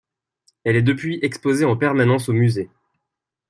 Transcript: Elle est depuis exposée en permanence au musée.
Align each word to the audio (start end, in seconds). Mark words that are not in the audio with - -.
Elle 0.63 0.77
est 0.77 0.81
depuis 0.81 1.19
exposée 1.21 1.63
en 1.63 1.77
permanence 1.77 2.27
au 2.27 2.33
musée. 2.33 2.71